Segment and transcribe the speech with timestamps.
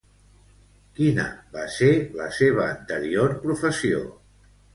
[0.99, 1.25] Quina
[1.57, 1.89] va ser
[2.21, 4.03] la seva anterior professió?